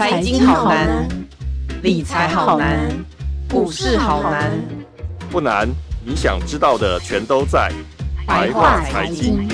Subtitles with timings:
[0.00, 1.06] 财经好难，
[1.82, 2.88] 理财好难，
[3.50, 4.50] 股市好难。
[5.30, 5.68] 不难，
[6.02, 7.70] 你想知道的全都在
[8.26, 9.46] 白话财经。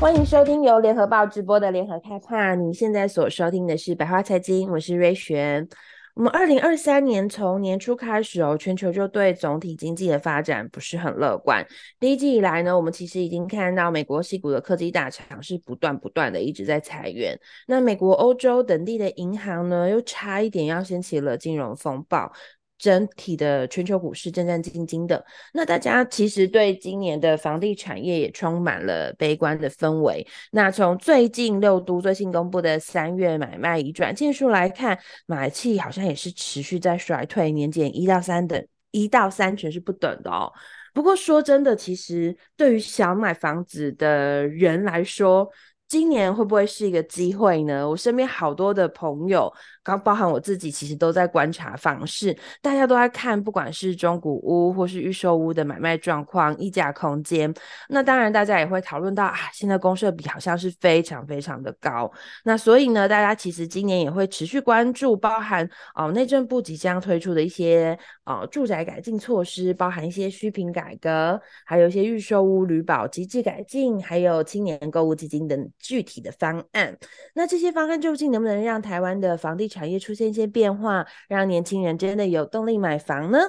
[0.00, 2.54] 欢迎收听由联合报直播的联合开趴。
[2.54, 5.68] 你现在所收听的是白话财经，我是瑞璇。
[6.16, 11.62] 我们二零二三年从年初开始哦，全球就对总体经济的发展不是很乐观。
[12.00, 17.38] 第一季以来呢，我们其实已经看到美国西谷的科技大厂是不断不断的一直在裁员。
[17.66, 22.32] 那美国、欧洲等地的银行呢，又差一点要掀起了金融风暴。
[22.78, 30.26] 整体的全球股市战战兢兢的，那大家其实对今年的房地产业也充满了悲观的氛围。
[30.52, 40.52] 那从最近六都最新公布的三月买卖移转件数来看，买气好像也是持续在衰退，年减一到三等，一到三成是不等的哦。
[40.92, 45.46] 不过说真的，其实对于想买房子的人来说，
[45.88, 47.88] 今年会不会是一个机会呢？
[47.88, 49.52] 我身边好多的朋友。
[49.84, 57.54] 刚包含我自己，其实都在观察房市，大家都在看，不管是中古屋或是预售屋的买卖状况、溢价空间。
[57.88, 62.10] 那当然，大家也会讨论到啊，现在公社比好像是非常非常的高。
[62.42, 76.98] 那所以呢，大家其实今年也会持续关注，包含哦内政部即将推出的一些哦住宅改进措施，包含一些虚坪改革，还有一些预售屋旅保机制改进，还有青年购物基金等具体的方案。
[77.34, 83.40] 那这些方案究竟能不能让台湾的房地产产业出现一些变化，让年轻人真的有动力买房呢？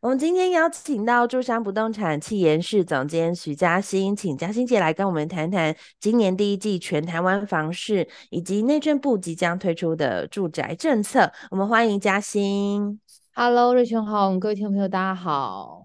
[0.00, 11.30] 我们今天邀请到住商不动产企研室总监徐嘉欣，请嘉欣姐来跟我们谈谈今年第一季全台湾房市以及内政部即将推出的住宅政策。
[11.50, 12.98] 我们欢迎嘉欣。
[13.34, 15.84] Hello，瑞琼好，各位听众朋友大家好。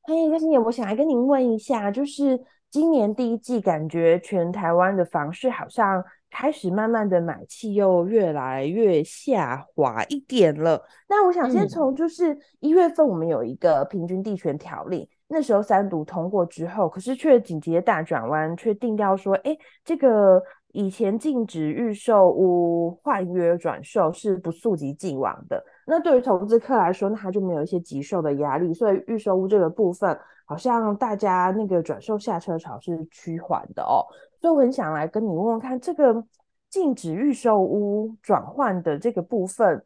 [0.00, 6.04] 欢迎嘉欣姐，我想来跟您问一下，就是今年第一季感觉全台湾的房市好像。
[6.30, 10.84] 开始慢慢的买气又越来越下滑一点了。
[11.08, 25.64] 那我想先从就是一月份我们有一个平均地权条例，嗯、那时候三读通过之后，可是却紧急的大转弯，却定调说，哎，这个以前禁止预售屋换约转售是不溯及既往的。
[25.86, 30.16] 那对于投资客来说，那他就没有一些急售的压力，所以预售屋这个部分，
[30.48, 34.02] 好像大家那个转售下车潮是趋缓的哦。
[34.40, 36.24] 所以我很想来跟你问问看，这个
[36.70, 39.84] 禁止预售屋转换的这个部分，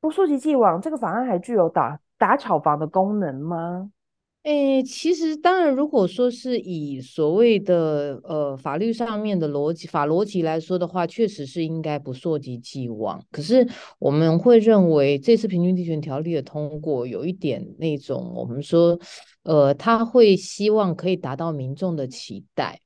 [0.00, 3.90] 不溯及既往，这个法案还具有打打炒房的功能吗？
[4.44, 13.24] 诶，其实当然，如果说是以所谓的呃法律上面的逻辑法逻辑来说的话，确实是应该不溯及既往。
[13.30, 13.66] 可是
[13.98, 18.98] 我们会认为，这次平均地权条例的通过，有一点那种我们说，
[19.44, 22.80] 呃，他会希望可以达到民众的期待。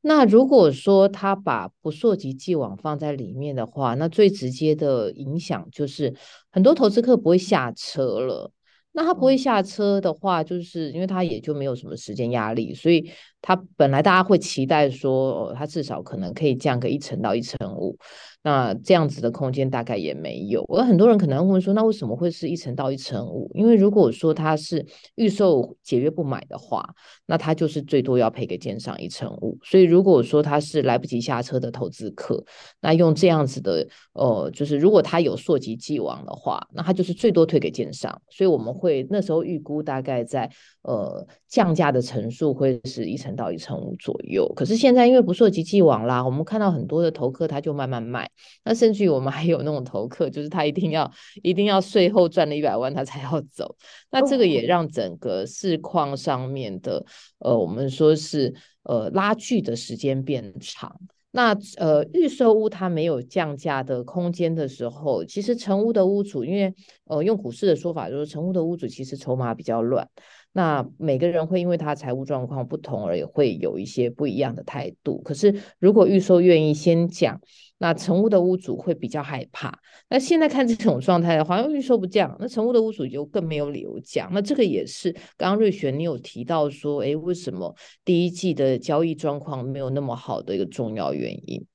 [0.00, 6.12] 那如果说他把不溯及既往放在里面的话，那最直接的影响就是
[6.50, 8.50] 很多投资客不会下车了。
[8.96, 13.10] 那他不会下车的话，就是因为他也就没有什么时间压力，所以
[13.46, 17.94] 他本来大家会期待说，哦，他至少可能可以降个一成到一成五。
[18.42, 23.50] 那这样子的空间大概也没有，而很多人可能会问说，那为什么会是一成到一成五？
[23.54, 24.84] 因为如果说他是
[25.14, 26.86] 预售解约不买的话，
[27.24, 29.58] 那他就是最多要赔给建商一成五。
[29.62, 32.42] 所以如果说他是来不及下车的投资客，
[32.80, 38.20] 那用这样子的，呃，就是如果他有溯及既往的话，那他就是最多退给建商。
[38.28, 40.50] 所以我们会那时候预估大概在
[40.84, 44.50] 呃降价的层数会是一成到一成五左右。
[44.54, 48.30] 可是现在因为不溯及既往啦，我们看到很多的投客他就慢慢卖。
[48.64, 51.10] 那甚至于我们还有那种投客，就是他一定要
[51.42, 53.74] 一定要税后赚了一百万他才要走。
[54.10, 57.04] 那这个也让整个市况上面的
[57.38, 61.00] 呃，我们说是呃拉锯的时间变长。
[61.36, 66.72] 那呃预售屋它没有降价的空间的时候，其实成屋的屋主，因为
[67.06, 70.08] 呃用股市的说法就是成屋的屋主其实筹码比较乱。
[70.56, 75.20] 那每个人会因为他财务状况不同而也会有一些不一样的态度。
[75.22, 77.40] 可是如果预售愿意先讲，
[77.78, 79.76] 那成屋的屋主会比较害怕。
[80.08, 84.30] 那现在看这种状态的话，因为预售不降，那成屋的屋主就更没有理由降。
[84.32, 87.74] 那这个也是刚刚瑞璇你有提到说，哎，为什么
[88.04, 91.66] 第一季的交易状况没有那么好的一个重要原因？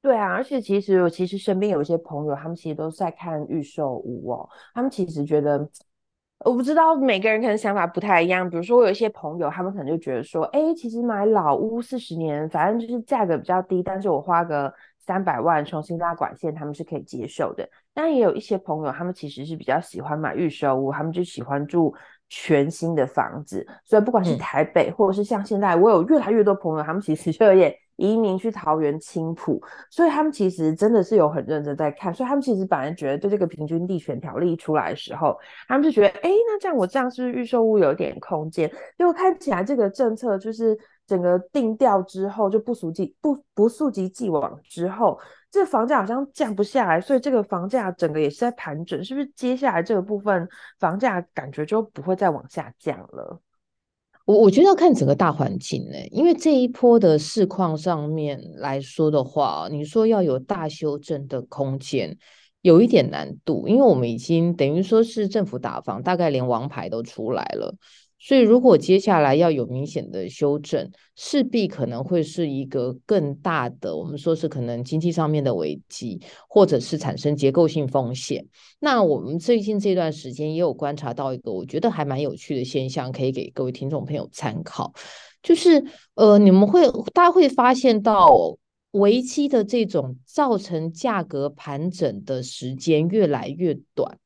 [0.00, 5.68] 对啊，而且其实我其实身边有一些朋友，他们其实都在看预售屋哦，他们其实觉得。
[6.40, 17.66] 我不知道每个人可能想法不太一样，比如说我有一些朋友，他们可能就觉得说，哎，其实买老屋四十年，反正就是价格比较低，但是我花个三百万重新拉管线，他们是可以接受的。
[17.94, 21.94] 但也有一些朋友，他们其实是比较喜欢买预售屋，他们就喜欢住
[22.28, 23.66] 全新的房子。
[23.84, 29.60] 所以不管是台北，或者是像现在，我有越来越多朋友，他们其实就也移民去桃园青埔，
[29.90, 35.38] 所以他们其实真的是有很认真在看，所以他们其实本来觉得对这个平均地权条例出来的时候，
[35.68, 38.68] 他们就觉得，哎，那这样我这样是不是预售屋有点空间？
[38.96, 40.76] 结果看起来这个政策就是
[41.06, 45.18] 整个定调之后就不溯及不不溯及既往之后，
[45.50, 49.26] 这房价好像降不下来，所以这个房价整个也是在盘整，是不是？
[49.36, 50.48] 接下来这个部分
[50.80, 53.40] 房价感觉就不会再往下降了。
[54.24, 62.16] 我我觉得要看整个大环境呢，因为这一波的市况上面来说的话，你说要有大修正的空间，
[62.62, 67.74] 有一点难度，因为我们已经等于说是政府打房，大概连王牌都出来了。
[68.26, 76.18] 所以，如果接下来要有明显的修正，势必可能会是一个更大的，我们说是可能经济上面的危机，
[76.48, 78.46] 或者是产生结构性风险。
[78.80, 84.94] 那我们最近这段时间也有观察到一个我觉得还蛮有趣的现象，可以给各位听众朋友参考，
[85.42, 85.84] 就是
[86.14, 88.56] 呃，你们会大家会发现到
[88.92, 94.18] 危机的这种造成价格盘整的时间越来越短，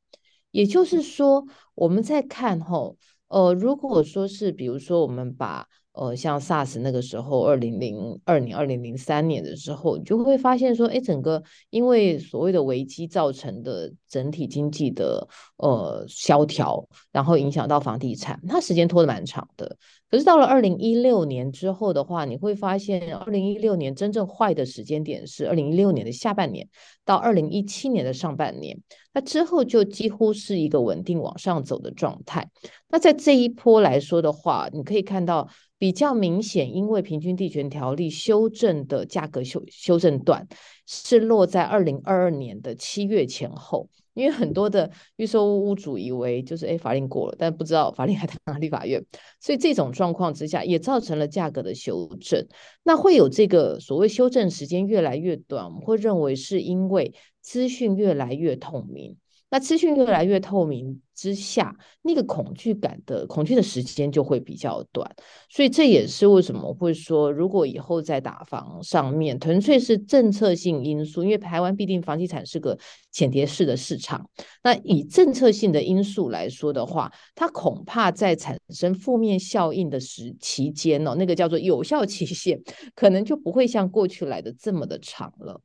[0.51, 1.45] 也就是说，
[1.75, 2.95] 我们在看后。
[3.29, 5.67] 呃，如果说是，比如说我们把
[5.99, 19.75] 呃像 SARS 那个时候，二零零二年、二零零三年的时候，你就会发现说，哎，整个因为所谓的危机造成的整体经济的呃萧条，然后影响到房地产，它时间拖得蛮长的。
[20.09, 26.67] 可是到了二零一六年之后的话，你会发现二零一六年真正坏的时间点是二零一六年的下半年
[27.05, 28.79] 到二零一七年的上半年，
[29.13, 32.49] 那之后就几乎是一个稳定往上走的状态。
[32.87, 35.47] 那在这一波来说的话，你可以看到
[35.79, 40.47] 比较明显，因为平均地权条例修正的价格修修正段
[40.85, 43.89] 是落在二零二二年的七月前后。
[44.15, 49.01] 因为很多的预售屋主以为就是哎，法令过了，但不知道法令还在立法院，
[49.39, 52.45] 所以这种状况之下也造成了价格的修正。
[52.83, 59.15] 那会有这个所谓修正时间越来越短，我们会认为是因为资讯越来越透明。
[59.51, 65.09] 那资讯越来越透明之下，那个恐惧感的恐惧的时间就会比较短，
[65.49, 72.77] 所以这也是为什么会说，如果以后在打房上面纯粹是政策性因素，因为台湾毕竟房地产是个
[73.11, 74.29] 浅碟式的市场，
[74.63, 82.61] 那以政策性的因素来说的话，它恐怕在产生负面效应的时期间哦，那个叫做有效期限，
[82.93, 85.59] 可能就不会像过去来的这么的长了。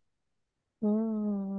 [0.80, 1.53] 嗯。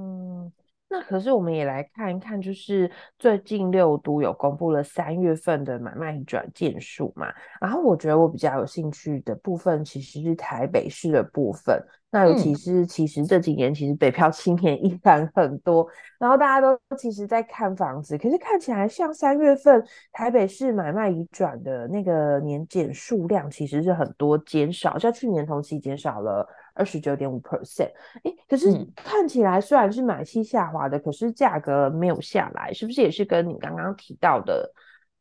[0.88, 7.26] 那可是我们也来看一看，就是最近六都有公布了三月份的买卖转件数嘛，
[7.60, 11.82] 然后我觉得我比较有兴趣的部分其实是台北市的部分。
[12.08, 15.86] 那尤其是其实这几年其实北漂青年依然很多，
[16.18, 27.90] 然后大家都其实在看房子，可是看起来像三月份台北市买卖移转的那个年减数量其实是很多减少，像去年同期减少了二十九点五 percent。
[28.22, 34.70] 哎，可是看起来虽然是买气下滑的，可是价格没有下来，是不是也是跟你刚刚提到的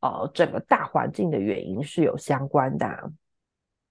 [0.01, 2.99] 呃整个大环境的原因是有相关的啊？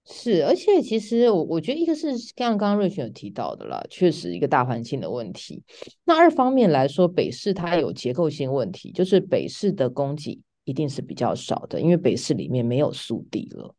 [0.07, 5.65] 是，而且其实我我觉得一个是像刚刚瑞雪有提到的啦，确实一个大环境的问题。
[6.05, 13.75] 那二方面来说，北市它有结构性问题，就是北市的供给一定是比较少的，因为北市里面没有速地了。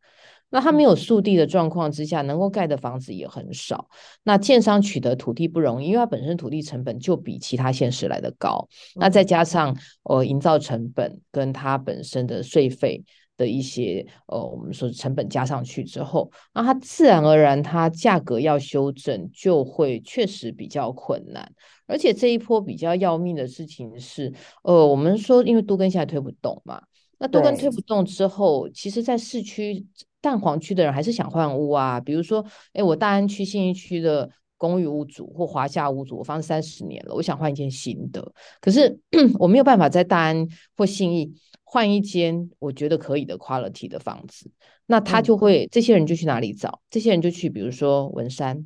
[0.55, 3.89] 那它没有速地的状况之下，能够盖的房子也很少。
[4.23, 8.65] 那建商取得土地不容易，因为它本身土地成本就比其他县市来的高。
[8.95, 13.03] 那再加上呃营造成本跟它本身的税费。
[13.37, 21.51] 的一些呃，我们说成本加上去之后，那它自然而然它价格要修正就会确实比较困难。
[21.85, 24.31] 而且这一波比较要命的事情是，
[24.63, 26.81] 呃，我们说因为都更现在推不动嘛，
[27.19, 29.85] 那都更推不动之后，其实在市区
[30.21, 31.99] 蛋黄区的人还是想换屋啊。
[31.99, 38.99] 比如说，哎，我大安区信义区的公寓屋主或华夏屋主，我房子三十年了，我想换一间新的，可是
[39.39, 41.33] 我没有办法在大安或信义。
[41.67, 44.49] 换一间我觉得可以的 quality 的房子，
[44.85, 46.79] 那他就会、嗯、这些人就去哪里找？
[46.89, 48.65] 这些人就去，比如说文山，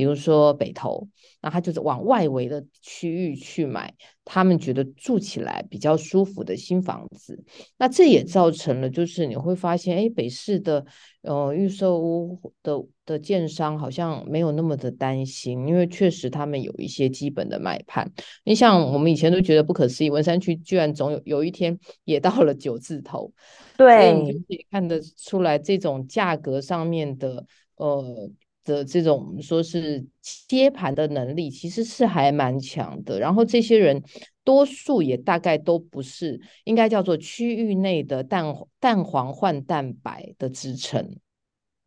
[0.00, 1.06] 比如说北投，
[1.42, 3.92] 那他就是往外围的区域去买，
[4.24, 7.44] 他们觉得住起来比较舒服的新房子。
[7.76, 10.86] 那这也造成了，就是你会发现，哎，北市的
[11.20, 12.82] 呃预售屋的。
[13.06, 18.08] 的建商好像没有那么的担心，因为确实他们有一些基本的买盘。
[18.44, 23.32] 你像我们以前都觉得不可思议，文山区居然总有有一天 也到了九字头，
[23.76, 28.30] 对，你就可以看得出来这种价格上面的呃
[28.64, 30.04] 的这种说是
[30.48, 33.18] 接盘的能力其实是还蛮强的。
[33.18, 34.02] 然后这些人
[34.44, 38.44] 多数也大概都不是应该叫做区域内的蛋
[38.78, 41.16] 蛋黄换蛋白的支撑。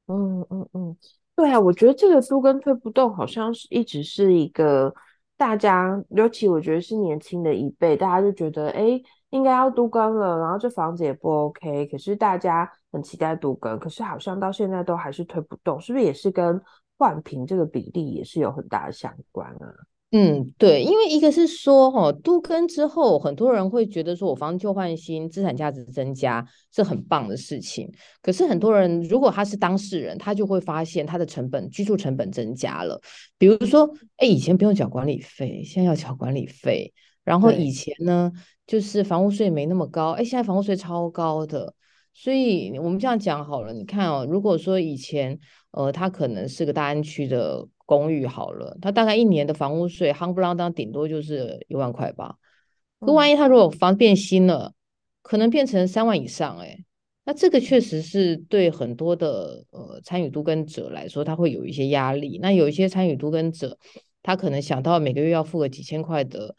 [0.07, 0.97] 嗯嗯嗯，
[1.35, 4.93] 对啊，我觉得这个都跟推不动，好像是一直是一个
[5.37, 16.61] 大家，尤其我觉得是年轻的一辈，大家就觉得哎，应该要都更了，然后这房子也不 OK，可是大家很期待都更，可是好像到现在都还是推不动，是不是也是跟
[16.97, 19.73] 环评这个比例也是有很大的相关啊？
[20.15, 27.91] 嗯，对，因为一个是说，哈，都更之后，很多人会觉得说，我房子旧换新，资产价值增加是很棒的事情。
[28.21, 33.01] 可是很多人如果他是当事人，他就会发现他的成本，居住成本增加了。
[33.39, 36.93] 比如说，哎，以前不用缴管理费，现在要缴管理费。
[37.23, 38.31] 然后以前呢，
[38.67, 41.73] 就是房屋税没那么高，哎，现在房屋税超高的。
[42.13, 45.39] 所以我们这样讲好了，你看哦，如果说以前，
[45.71, 47.67] 呃，他可能是个大安区的。
[47.85, 52.37] 公寓好了，他大概一年的房屋税，夯不啷当，顶多就是一万块吧。
[53.01, 54.73] 可万一他如果房变新了，
[55.21, 56.85] 可能变成三万以上，欸，哎，
[57.25, 62.39] 那这个确实是对很多的呃参与都跟者来说，他会有一些压力。
[62.41, 63.77] 那有一些参与都跟者，
[64.23, 66.55] 他可能想到每个月要付个几千块的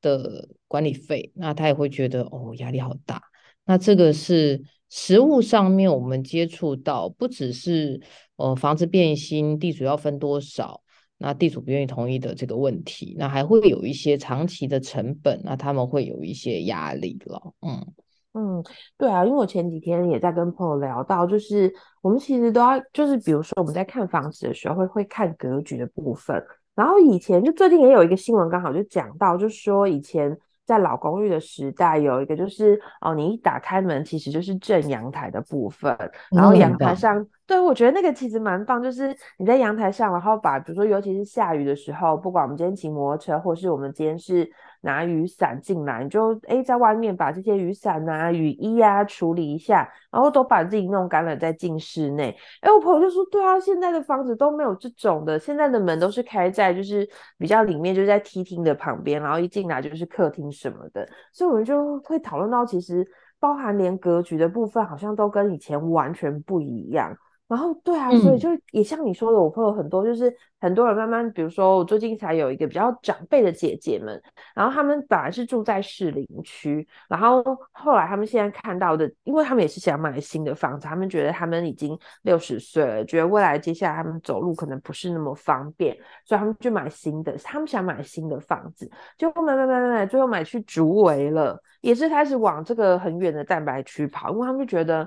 [0.00, 3.20] 的管理费，那他也会觉得哦，压力好大。
[3.66, 4.62] 那这个是
[4.94, 7.98] 实物上面我们接触到，不只是。
[8.36, 10.82] 呃，房子变新，地主要分多少？
[11.18, 17.52] 那地主不愿意同意的这个问题，那还会有一些长期的成本，那他们会有一些压力了。
[17.60, 17.86] 嗯
[18.32, 18.64] 嗯，
[18.98, 26.44] 对啊，因为我前几天也在跟朋友聊到，就是我们其实都要，就是比如说我们在看房子的时候会会看格局的部分，
[26.74, 30.36] 然后以前就最近也有一个新闻刚好就讲到，就是说以前。
[30.64, 35.96] 在老公寓的时代，有一个就是哦，你一打开门，其实就是正阳台的部分，
[36.30, 44.50] 然后阳台上，对，我觉得那个其实蛮棒，就是你在阳台上，然后把，比如说尤其是下雨的时候，不管我们今天骑摩托车，或是我们今天是。
[44.84, 52.36] 拿雨伞进来，你就诶在外面把这些雨伞啊、雨衣啊处理一下，然后都把自己弄干了再进室内。
[52.62, 61.08] 诶我朋友就说，对啊，现在的房子都没有这种的，现在的门都是开在就是比较里面，就是在梯厅的旁边，然后一进来就是客厅什么的。
[61.32, 63.06] 所以我们就会讨论到，其实
[63.38, 67.16] 包含连格局的部分，好像都跟以前完全不一样。
[67.52, 74.18] 然后对啊，所以就也像你说的，我朋友很多，就是很多人慢慢，比如说我最近才有一个比较长辈的姐姐们，
[74.54, 85.94] 然后他们本来是住在士林区，然后后来他们现在看到的，因为他们也是想买新的房子，他们觉得他们已经六十岁了，觉得未来接下来他们走路可能不是那么方便，
[86.24, 95.06] 所以他们就买新的，他们想买新的房子，就买买买买买，最后买去竹围了，也是开始往这个很远的蛋白区跑，因为他们就觉得。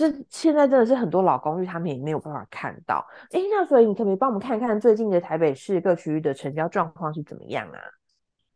[0.00, 3.06] 这现在真的是很多老公寓，他们也没有办法看到。
[3.32, 7.78] 哎，那所以你可不可以帮我们看看最近的台北市各区域的成交状况是怎么样啊？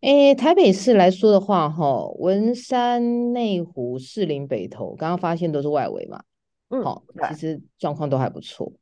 [0.01, 6.23] 哎，台北市来说的话，哈，文山、内湖、士林、北投，刚刚发现都是外围嘛，
[6.71, 8.73] 嗯，好，其实状况都还不错。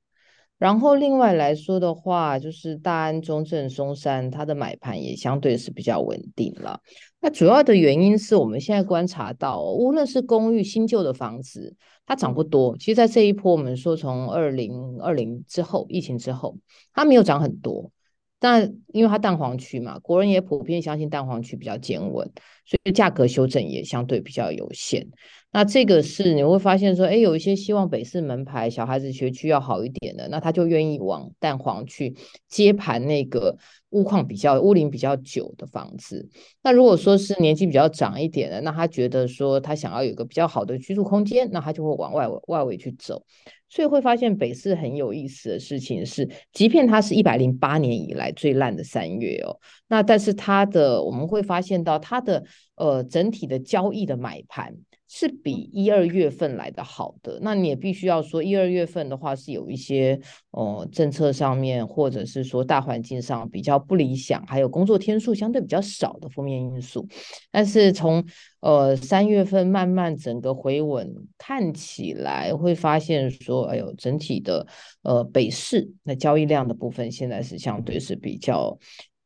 [0.62, 6.78] 然后另外来说的话，就是大安、中正、松山，它的买盘也相对是比较稳定了。
[7.20, 11.74] 那主要的原因是我们现在观察到，无论是公寓新旧的房子，
[12.06, 12.76] 它涨不多。
[12.78, 16.56] 其实，在这一波，我们说从二零二零之后，疫情之后，
[16.94, 17.90] 它没有涨很多。
[18.38, 22.30] 但因为它蛋黄区嘛，国人也普遍相信蛋黄区比较坚稳，
[22.64, 25.08] 所以价格修正也相对比较有限。
[25.52, 32.16] 那这个是你会发现说，哎，有一些希望北市门牌小孩子学区要好一点的，那他就愿意往蛋黄去
[32.48, 33.54] 接盘那个
[33.90, 36.26] 屋况比较屋龄比较久的房子。
[36.62, 43.22] 那如果说是年纪比较长一点的，那他觉得说他想要有一个比较好的居住空间，那他就会往外围外围去走。
[43.68, 52.44] 所以会发现北市很有意思的事情是，即便它是一百零八年以来最烂的三月哦，那但是它的我们会发现到它的
[52.76, 54.74] 呃整体的交易的买盘。
[55.14, 60.18] 是比一二月份来的好的，那你也必须要说一二月份的话是有一些
[60.52, 67.06] 哦、呃、政策上面或者是说大环境上比较不理想，还有工作天数相对比较少的负面因素。
[67.50, 68.24] 但是从
[68.60, 74.66] 呃三月份慢慢整个回稳，看起来会发现说，哎呦，整体的
[75.02, 78.78] 呃北市那交易量的部分现在是相对是比较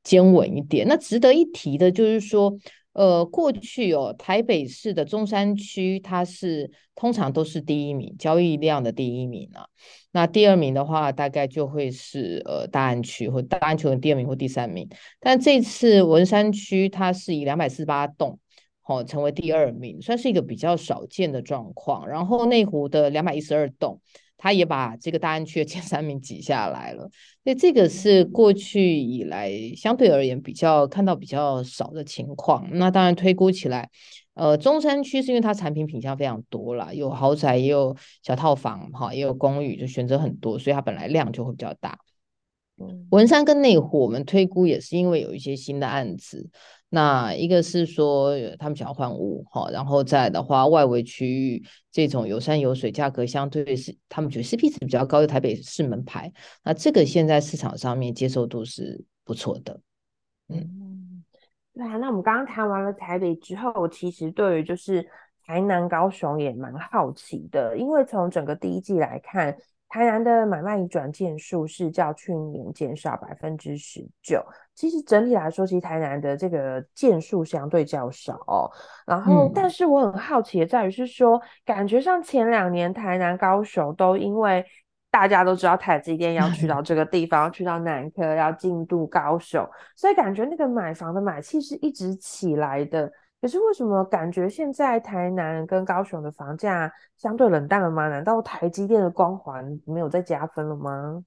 [0.03, 0.85] 坚稳一点。
[0.89, 2.59] 那值得一提的就是说。
[2.97, 9.67] 呃，过去哦，台北市的中山区，它是通常都是第一名，交易量的第一名啊。
[10.13, 14.89] 那第二名的话，大概就会是呃大安区或大安区的第二名或第三名。
[15.21, 18.39] 但这次文山区，它是以两百四十八栋，
[18.87, 22.09] 哦，成为第二名，算是一个比较少见的状况。
[22.09, 24.01] 然后内湖的两百一十二栋。
[24.39, 27.11] 他也把这个大安区的前三名挤下来了，
[27.43, 32.69] 所以这个是过去以来相对而言比较看到比较少的情况。
[32.73, 33.89] 那当然推估起来，
[34.35, 41.99] 呃，中山区是因为它产品品相非常多啦，有豪宅，也有小套房，哈，也有公寓，就选择很多，所以它本来量就会比较大。
[42.79, 46.51] 嗯，文山跟内湖，我们推估也是因为有一些新的案子。
[46.89, 59.81] 那一个是说他们想要换屋，哈，然后再的话，外围区域这种有山有水，价格相对是他们觉得 CP 值比较高的台北市门牌，那这个现在市场上面接受度是不错的。
[60.49, 61.25] 嗯，
[61.75, 65.05] 对啊，那我们刚刚谈完了台北之后，其实对于就是
[65.45, 69.57] 台南、高雄也蛮好奇的，因为从整个第一季来看。
[69.97, 74.45] 台南的买卖移转件数是较去年减少百分之十九。
[74.75, 78.71] 其实整体来说，其实台南的这个件数相对较少哦。
[79.07, 84.63] 然后，但是我很好奇的在于是说，感觉上前两年台南、高雄都因为
[85.11, 93.11] 大家都知道台积电要去到 这个地方，去到南科要进度高雄，所以感觉那个买房的买气是一直起来的。
[93.41, 98.09] 可是为什么感觉现在台南跟高雄的房价相对冷淡了吗？
[98.09, 101.23] 难道台积电的光环没有再加分了吗？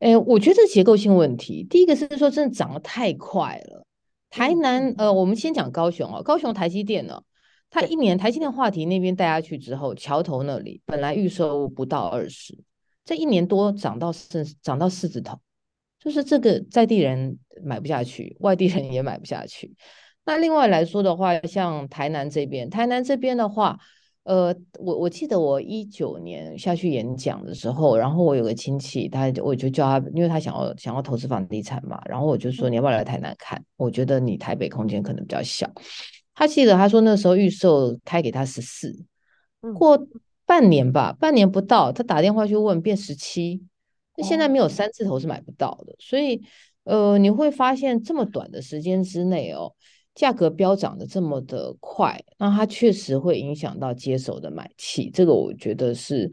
[0.00, 1.64] 哎、欸，我觉得这结构性问题。
[1.70, 3.86] 第一个是说真的涨得太快了。
[4.30, 6.22] 台南，嗯、呃，我们先讲高雄哦。
[6.22, 7.22] 高雄台积电呢，
[7.70, 12.58] 它一年台积电话题那边带下去之后，桥头那里本来预售不到二十，
[13.04, 15.38] 这一年多涨到四，涨到四字头，
[16.00, 19.76] 就是这个在地人买不下去，外地人也买不下去。
[20.24, 23.76] 那另外来说的话，像台南这边，台南这边的话，
[24.22, 33.60] 呃，我我记得我一九年下去演讲的时候，然后我有个亲戚，他我就叫他，因为他想要想要投资房地产嘛，然后我就说你要不要来台南看？
[33.76, 35.68] 我觉得你台北空间可能比较小。
[36.34, 39.04] 他记得他说那时候预售开给他十四，
[39.76, 40.06] 过
[40.46, 43.60] 半年吧，半年不到，他打电话去问变十七，
[44.16, 46.40] 那现在没有三字头是买不到的，所以
[46.84, 49.74] 呃，你会发现这么短的时间之内哦。
[50.14, 56.30] 价格飙涨的这么的快，那它确实会影响到接手的买气，这个我觉得是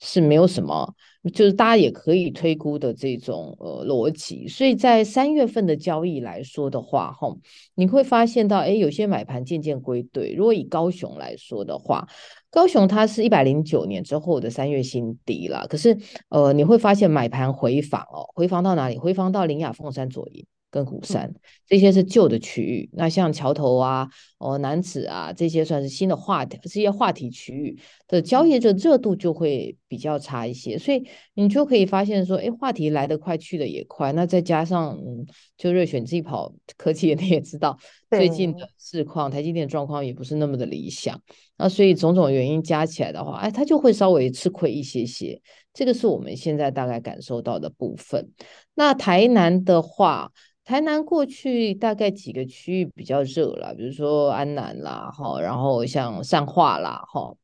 [0.00, 0.92] 是没有什么，
[1.32, 4.48] 就是大家也可以推估的这种呃逻辑。
[4.48, 7.28] 所以在三月份的交易来说的话，哈，
[7.76, 10.34] 你会发现到，哎，有些买盘渐渐归队。
[10.34, 12.08] 如果以高雄来说的话，
[12.50, 15.96] 高雄它是一百零九年之后的三月新低了，可是
[16.30, 18.98] 呃，你会发现买盘回访哦，回访到哪里？
[18.98, 20.44] 回访到林雅凤山左营。
[20.72, 21.32] 跟鼓山
[21.66, 24.08] 这些是旧的区域，那像桥头啊、
[24.38, 34.12] 哦南子啊这些算是新的话题，这些话题区域的交易的热度就会比较差一些，所以你就可以发现说，哎，话题来得快，去得也快。
[34.12, 35.26] 那再加上，嗯，
[35.58, 41.20] 就瑞选自己跑科技， 你也知道最近的市况，台积电状况也不是那么的理想。
[41.58, 45.38] 那所以种种原因加起来的话，哎，它就会稍微吃亏一些些。
[45.74, 48.30] 这个是我们现在大概感受到的部分。
[48.74, 50.32] 那台南的话。
[50.64, 57.34] 台南过去大概几个区域比较热啦，比如说安南啦，哈，然后像善化啦，哈。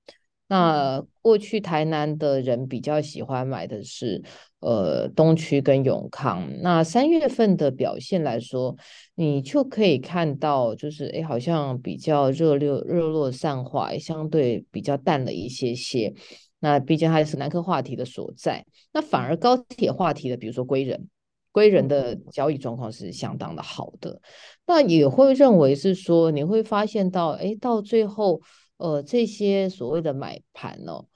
[0.51, 4.23] 那过去台南的人比较喜欢买的是
[4.61, 6.49] 呃东区跟永康。
[6.63, 8.75] 那三月份的表现来说，
[9.15, 16.15] 你就可以看到，就是哎，好像比较热络热络善化，相对比较淡了一些些。
[16.61, 21.09] 那毕竟它是南科话题的所在，那反而高铁话题的，比如说归仁。
[21.53, 24.21] 归人的交易状况是相当的好的，
[24.67, 28.41] 那也会认为是说，你会发现到，哎，到最后，
[28.77, 31.07] 呃，这些所谓的买盘呢、哦，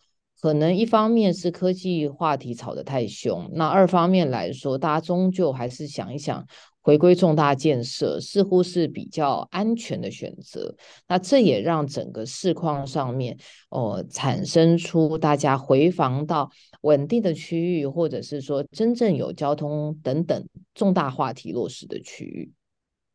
[0.40, 6.44] 可能一方面是科技话题炒得太凶，那二方面来说，大家终究还是想一想。
[6.82, 10.74] 回归重大建设似乎是比较安全的选择，
[11.06, 13.38] 那这也让整个市况上面
[13.70, 22.52] 哦、产生出大家回防到稳定的区域，或者是说真正有交通等等重大话题落实的区域。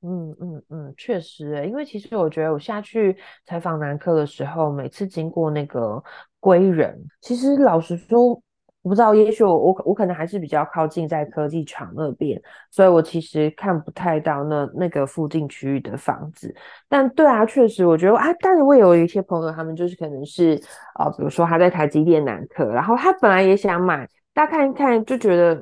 [0.01, 6.01] 嗯嗯嗯，确实，因为其实我觉得我下去采访南科的时候，每次经过那个
[6.39, 8.41] 归仁，其实老实说。
[8.87, 16.55] 我不知道，也许我我我可能还是比较靠近在科技厂那边，所以我其实看不太到那那个附近区域的房子。
[16.87, 20.55] 但对啊，确实我觉得啊，但是我有一些朋友，他们就是可能是
[20.93, 25.61] 啊、呃，比如说他在台积电南科，然后他本来也想买，大家看一看就觉得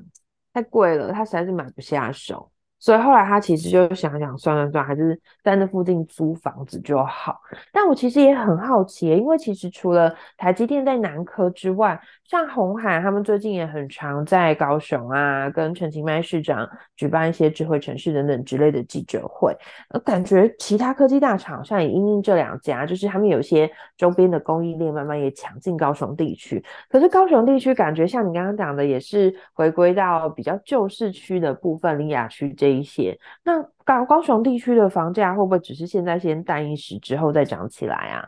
[0.54, 2.52] 太贵了，他实在是买不下手。
[2.78, 7.40] 所以后来他其实就想想算了算，还是在那附近租房子就好。
[7.72, 19.56] 但我其实也很好奇，因为其实除了台积电在南科之外，像红海他们最近也很常在高雄啊，跟陈其迈市长举办一些智慧城市等等之类的记者会。
[19.90, 26.64] 呃，感觉其他科技大厂像也因应这两家，就是他们有些周边的供应链慢慢也抢进高雄地区。
[26.90, 33.18] 可是高雄地区感觉像你刚刚讲的，也是回归到比较旧市区的部分，苓雅区这一些。
[33.44, 38.28] 那高高雄地区的房价会不会只是现在先淡一时之后再涨起来啊？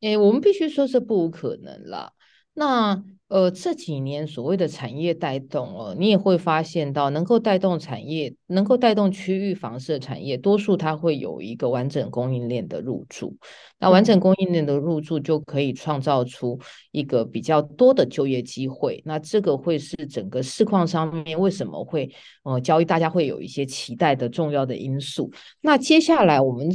[0.00, 2.10] 诶、我们必须说是不可能了。
[2.52, 13.36] 那呃，这几年所谓的产业带动哦，你也会发现到能够带动产业、能够带动区域房市的产业，多数它会有一个完整供应链的入驻。
[13.78, 16.58] 那完整供应链的入驻就可以创造出
[16.90, 19.00] 一个比较多的就业机会。
[19.06, 25.30] 那这个会是整个市况上面为什么会呃交易大家会有一些期待的重要的因素。
[25.60, 26.68] 那接下来我们。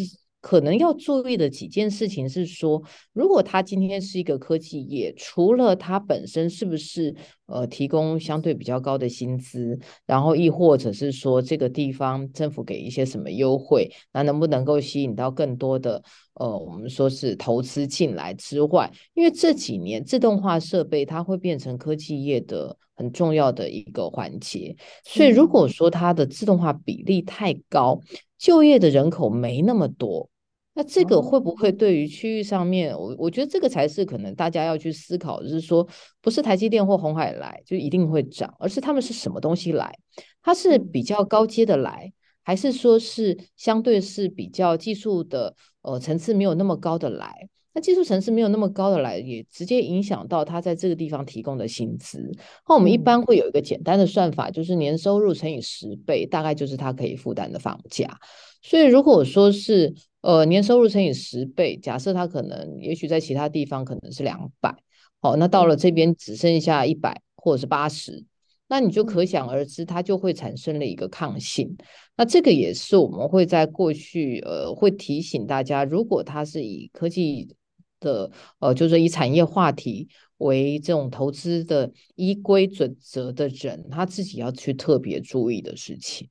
[0.45, 2.79] 可能要注意的几件事情是说，
[3.13, 7.15] 如果它今天是一个科技业，除了它本身是不是
[7.47, 16.03] 呃提供相对比较高的薪资，然后亦或者是说这个地方政府给一些什么优惠，那能不能够吸引到更多的
[16.35, 27.99] 呃我们说是投资进来之外，因为这几年自动化设备它会变成科技业的很重要的一个环节，所以如果说它的自动化比例太高，
[28.37, 30.29] 就业的人口没那么多。
[30.77, 35.87] 那这个会不会对于区域上面，我我觉得这个才是可能大家要去思考，就是说，
[36.21, 39.97] 不是台积电或红海来就一定会涨，而是他们是什么东西来？
[40.43, 42.11] 它是比较高阶的来，
[42.43, 47.47] 还是说是相对是比较技术的呃层次没有那么高的来？
[47.73, 52.31] 那技术层次没有那么高的来，也直接影响到他在这个地方提供的薪资。
[52.67, 58.17] 那我们一般会有一个简单的算法，就是年收入乘以十倍，大概就是他可以负担的房价。
[58.61, 59.93] 所以如果说是
[60.25, 64.75] 呃，年收入乘以十倍，假设他可能，也许在其他地方可能是两百，
[65.21, 68.25] 好，那到了这边只剩下一百或者是八十，
[68.67, 71.77] 那你就可想而知，它就会产生了一个抗性。
[72.17, 77.55] 那这个也是我们会在过去，呃，会提醒大家，如果他是以科技
[77.99, 80.07] 的，呃，就是以产业话题
[80.37, 86.27] 为这种投资的依规准则的人，他自己要去特别注意的事情。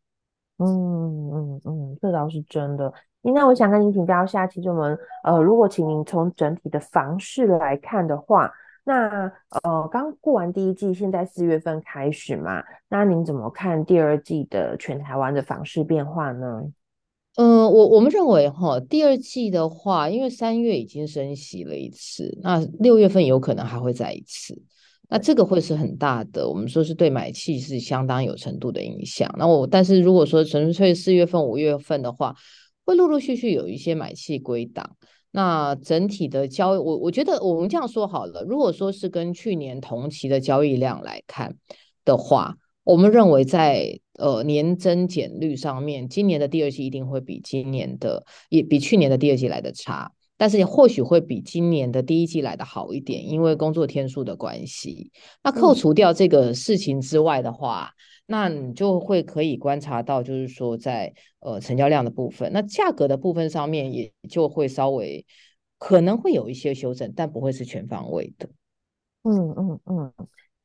[0.58, 2.92] 嗯嗯嗯，这倒是真的。
[3.32, 8.52] 那我想跟您请教一下，其实我们呃，如果请您从整体的房市来看的话，
[8.84, 9.32] 那
[9.62, 16.64] 呃，刚过完第一季，现在四月份开始嘛，那您怎么看第二季的全台湾的房市变化呢？
[17.36, 24.62] 嗯、呃，我我们认为哈，第二季的话，因为三月已经升息了一次，那六月份有可能还会再一次，
[25.08, 29.34] 那这个会是很大的，我们说是对买气是相当有程度的影响。
[29.38, 32.36] 那我但是如果说纯粹四月份、五月份的话，
[32.84, 34.96] 会陆陆续续有一些买气归档，
[35.30, 41.56] 那整体的交易，我我觉得我们这样说好了，如果说是跟去年同期的交易量来看
[42.04, 55.10] 的话，我们认为在呃年增减率上面，今年的第二季一定会比今年的也比去年的第二季来的差，但是也或许会比今年的第一季来的好一点，因为工作天数的关系。
[55.42, 65.26] 那扣除掉这个事情之外的话，嗯那你就会可以观察到，就是说在呃成交量的部分，那价格的部分上面也就会稍微
[65.78, 68.48] 可能会有一些修正，但不会是全方位的。
[69.24, 70.12] 嗯嗯嗯。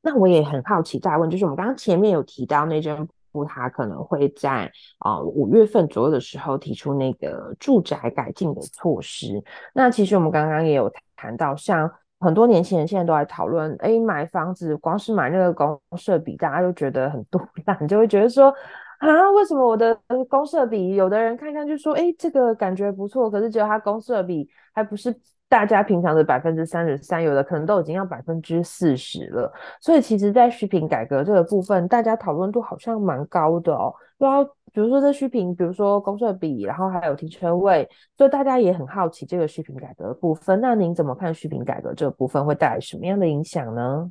[0.01, 9.43] 那我也很好奇，再问，就是我们刚刚前面有提到内政部，它可能会在啊五月份左右的时候提出那个住宅改进的措施。
[9.73, 11.91] 那其实我们刚刚也有谈到，像。
[12.19, 18.53] 很多年轻人现在都在讨论，哎，买房子光是买那个公设比，大家就觉得很多， 那你就会觉得说，
[18.99, 25.15] 啊，为什么我的公设比，有的人看看就说，哎，这个感觉不错，可是只有他公设比还不是
[25.47, 29.51] 大家平常的百分之三十三，有的可能都已经要百分之四十了。
[29.79, 34.45] 所以其实，在虚坪改革这个部分，大家讨论度好像蛮高的哦，都要。
[34.79, 40.61] 比如说这虚坪，比如说公设比，然后还有停车位，所以大家也很好奇这个虚坪改革的部分。
[40.61, 44.09] 那您怎么看虚坪改革这个部分会带来什么样的影响呢？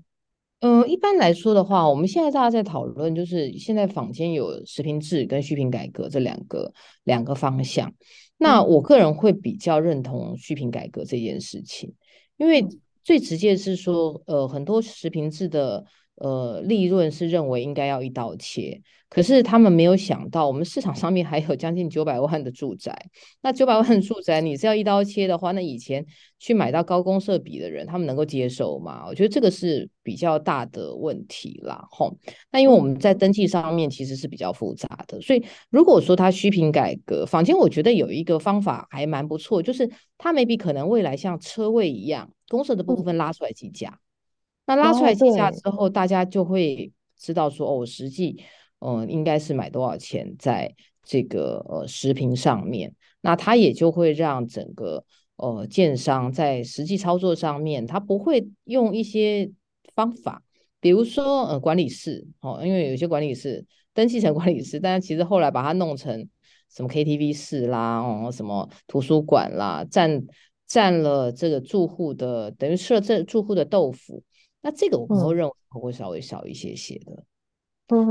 [0.61, 6.71] 嗯，一般来说的话，我们现在大家在讨论，就是现在坊间有实坪制跟虚坪改革这两个
[7.05, 7.91] 两个方向。
[8.37, 11.95] 那我个人会比较认同虚坪改革这件事情，
[12.37, 12.63] 因为
[13.03, 15.87] 最直接是说，呃，很多实坪制的。
[16.21, 22.95] 呃，利润是认为应该要一刀切，可是他们没有想到，我们市场上面还有将近九百万的住宅。
[23.41, 26.05] 那九百万的住宅，你是要一刀切的话，那以前
[26.39, 29.07] 去买到高公设比的人，他们能够接受吗？
[29.07, 31.83] 我觉得这个是比较大的问题啦。
[31.91, 32.15] 吼，
[32.53, 43.99] 那因为我们在登记上面其实是比较复杂的，所以如果说它虚评改革，坊间我觉得有一个方法还蛮不错，就是它 maybe 可能未来像车位一样，公设的部分拉出来计价。
[44.67, 48.39] 那拉出来计价之后，大家就会知道说，哦，实际
[48.81, 52.95] 嗯、呃、应该是买多少钱在这个呃食品上面。
[53.21, 55.05] 那它也就会让整个
[55.37, 59.51] 呃建商在实际操作上面，他不会用一些
[59.95, 60.43] 方法，
[60.81, 66.29] 比如说呃管理室哦，因为有些管理室登记成管理室，但是其实后来把它弄成
[66.71, 70.25] 什么 KTV 室啦，哦什么图书馆啦，占
[70.67, 74.23] 占了这个住户的，等于吃了这住户的豆腐。
[74.61, 77.13] 那这个我们会认为会稍微少一些些的。
[77.13, 77.25] 嗯、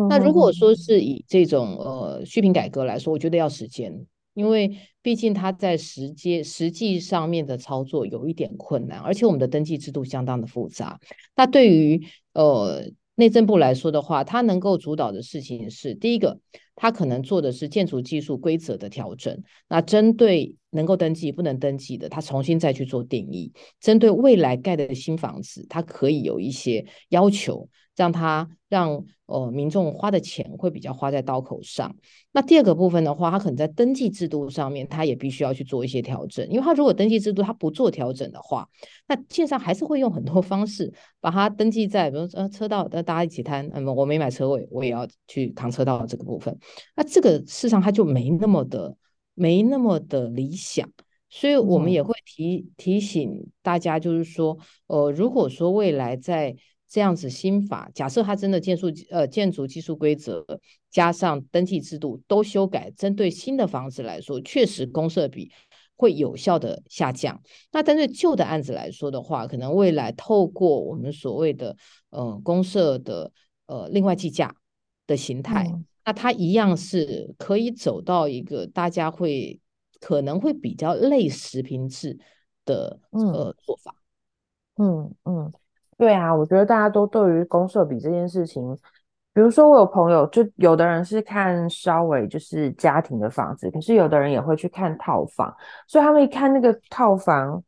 [0.10, 4.06] 那如果说是以这种呃续品改革来说，我觉得要时间。
[4.34, 11.00] 因为毕竟它在实际实际上面的操作有一点困难，而且我们的登记制度相当的复杂。
[11.36, 12.84] 那对于呃
[13.16, 16.40] 内政部来说的话，它能够主导的事情是第一个，
[16.76, 19.42] 它可能做的是建筑技术规则的调整。
[19.68, 23.52] 那针对能够登记不能登记的，它重新再去做定义。
[23.82, 27.68] 针对未来盖的新房子，它可以有一些要求。
[27.96, 31.96] 让他让呃民众花的钱会比较花在刀口上。
[32.32, 36.48] 那第二个部分的话，他可能在登记制度上面，他也必须要去做一些调整。
[36.50, 38.68] 因为他如果登记制度他不做调整的话，
[39.08, 46.58] 那线上还是会用很多方式把它登记在，比如说呃车道，大家一起摊，嗯，我没买车位，我也要去扛车道的这个部分。
[46.96, 48.96] 那这个市场它就没那么的
[49.34, 50.90] 没那么的理想，
[51.30, 56.56] 所以我们也会提提醒大家，就是说，呃，如果说未来在
[56.90, 60.46] 这样子新法，假设它真的建筑呃建筑技术规则
[60.90, 65.52] 加上登记制度都修改，针对新的房子来说，确实公设比
[65.98, 67.42] 会有效的下降。
[67.74, 71.76] 那针对旧的案子来说的话，可能未来透过我们所谓的
[72.10, 73.32] 呃公设的
[73.66, 74.56] 呃另外计价
[75.06, 79.60] 的形态，嗯，那它一样是可以走到一个大家会
[80.00, 82.18] 可能会比较类实平制
[82.64, 83.94] 的呃做法。
[84.78, 85.52] 嗯嗯。
[85.98, 88.78] 对啊，我觉得大家都对于公设比这件事情，
[89.34, 95.52] 比如说我有朋友，就有的人是看稍微就是家庭的房子，可是有的人也会去看套房，
[95.88, 97.64] 所以他们一看那个套房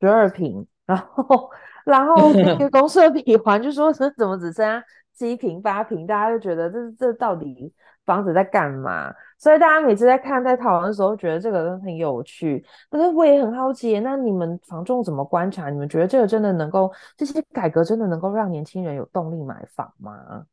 [0.00, 1.50] 十二平，然后
[1.84, 7.72] 然后那个公设比还就说是怎么只剩下七平八平，大家就觉得这这到底
[8.04, 9.14] 房子在干嘛？
[9.38, 12.64] 所以大家每次在看在讨论的时候，觉得这个很有趣。
[12.90, 15.70] 可是我也很好奇，那你们房仲怎么观察？
[15.70, 20.44] 你们觉得这个真的能够，这些改革真的能够让年轻人有动力买房吗？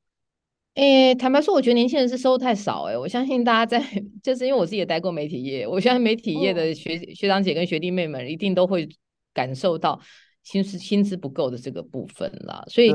[0.76, 2.84] 诶，坦白说，我觉得年轻人是收太少。
[2.84, 3.84] 诶，我相信大家在，
[4.22, 8.88] 就是因为我自己也待过媒体业，我相信媒体业的学、嗯、学长姐跟学弟妹们一定都会
[9.34, 10.00] 感受到
[10.44, 12.64] 薪资薪资不够的这个部分啦。
[12.68, 12.94] 所以，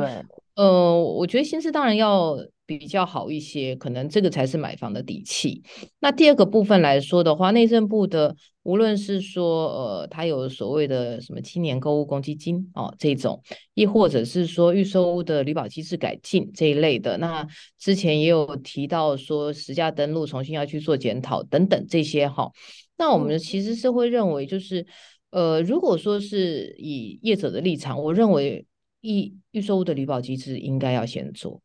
[0.55, 2.37] 呃，我觉得薪资当然要。
[2.79, 5.61] 比较好一些，可能这个才是买房的底气。
[5.99, 13.43] 那第二个部分来说的话，内政部的无论是说，呃，它有所谓的什么青年购物公积金哦这种，
[13.75, 17.45] 亦或者是说预售屋的履保机制改进这一类的，那
[17.77, 22.53] 之前也有提到说实价登录重新要去做检讨等等这些哈、哦。
[22.97, 24.87] 那我们其实是会认为，就是
[25.31, 28.65] 呃，如果说是以业者的立场，我认为
[29.01, 31.61] 预预售屋的履保机制应该要先做。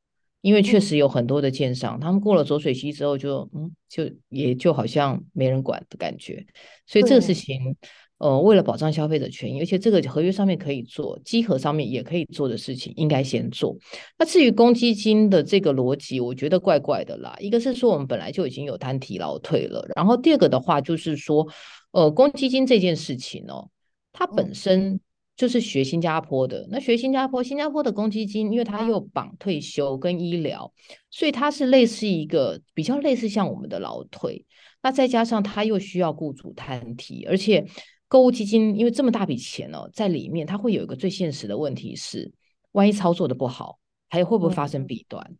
[0.45, 6.45] 因为确实有很多的建商，他们过了浊水溪之后就，就嗯，就也就好像没人管的感觉。
[6.86, 7.75] 所以这个事情，
[8.19, 13.75] 呃，为了保障消费者权益，而且这个合约上面可以做，稽核上面也可以做的事情，应该先做。
[14.19, 17.36] 那至于公积金的这个逻辑，我觉得怪怪的啦。
[17.39, 21.47] 一个是说我们本来就已经有摊提劳退了，然后第二个的话就是说，
[21.89, 23.67] 呃，公积金这件事情哦，
[24.13, 24.99] 它本身。
[25.35, 30.71] 就是学新加坡的，那学新加坡，新加坡的公积金，因为它又绑退休跟医疗，
[31.11, 34.45] 所以它是类似一个比较类似像我们的劳退。
[34.81, 37.65] 那再加上它又需要雇主摊提，而且
[38.07, 42.31] 购物基金因为这么大笔钱哦，在里面它会有一个最现实的问题是，
[42.71, 45.21] 万一操作的不好，还有会不会发生弊端？
[45.29, 45.37] 嗯、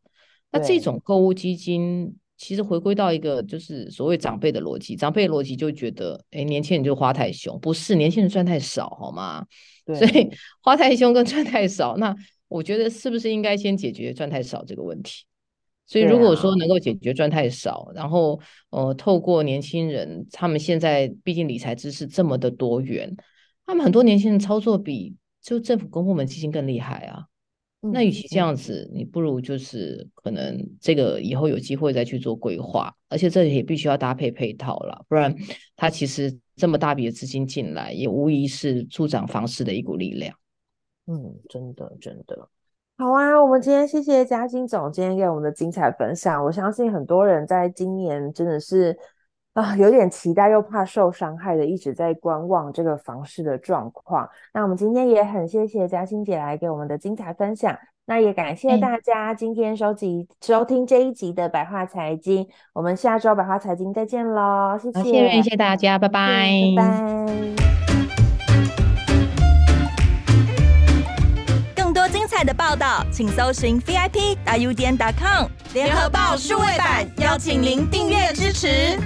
[0.51, 2.17] 那这种购物基金。
[2.38, 9.45] 其实回归到一个就是所谓长辈的逻辑，长辈的逻辑就觉得，哎，年轻人就花太凶，不是年轻人赚太少，好吗？
[9.86, 9.95] 对。
[9.95, 10.30] 所以
[10.62, 12.15] 花太凶跟赚太少，那
[12.48, 15.24] 我觉得是不是应该先解决赚太少这个问题？
[15.88, 18.39] 所以如果说能够解决赚太少，啊、然后
[18.71, 23.15] 呃，透过年轻人，他们现在毕竟理财知识这么的多元，
[23.67, 27.26] 他们很多年轻人操作比就政府公部门基金更厉害啊。
[27.93, 35.36] 那与其这样子，你不如就是可能这个以后有机会再去做规划，而且这也必须要搭配配套了，不然
[35.76, 40.36] 它其实这么大笔的资金进来，也无疑是助长房市的一股力量。
[41.08, 42.50] 嗯，真的真的。
[42.98, 46.44] 好啊，我们今天谢谢嘉欣总今天给我们的精彩分享。
[46.44, 48.98] 我相信很多人在今年真的是
[49.54, 54.30] 啊，有点期待又怕受伤害的，一直在观望这个房市的状况。
[54.54, 57.78] 那我们今天也很谢谢嘉欣姐来给我们的精彩分享。
[58.08, 62.48] 那也感谢大家今天收集、嗯、收听这一集的百话财经。
[62.72, 67.26] 我们下周百话财经再见喽，谢谢，谢谢大家，拜拜，拜拜。
[71.76, 79.00] 更多精彩的报道，请搜寻 VIP 大 U 点 com 联合报数位版，邀请您订阅支持。